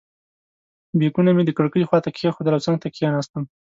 بیکونه 0.99 1.29
مې 1.35 1.43
د 1.45 1.51
کړکۍ 1.57 1.83
خواته 1.89 2.09
کېښودل 2.17 2.53
او 2.55 2.63
څنګ 2.65 2.77
ته 2.83 2.87
کېناستم. 2.95 3.43